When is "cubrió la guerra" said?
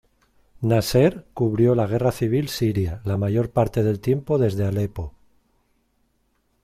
1.35-2.11